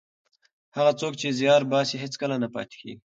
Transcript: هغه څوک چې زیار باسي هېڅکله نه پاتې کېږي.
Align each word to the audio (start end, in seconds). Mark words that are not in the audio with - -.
هغه 0.75 0.91
څوک 1.01 1.13
چې 1.21 1.35
زیار 1.39 1.61
باسي 1.71 1.95
هېڅکله 2.03 2.35
نه 2.43 2.47
پاتې 2.53 2.75
کېږي. 2.81 2.95